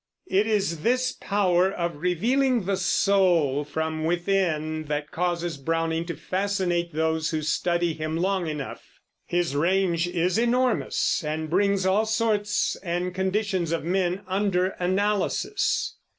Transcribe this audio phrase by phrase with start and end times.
[0.31, 6.91] It is this power of revealing the soul from within that causes Browning to fascinate
[6.91, 8.99] those who study him long enough.
[9.27, 15.97] His range is enormous, and brings all sorts and conditions of men under analysis.